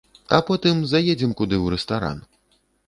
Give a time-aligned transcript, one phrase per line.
[0.37, 2.27] А потым заедзем куды ў рэстаран.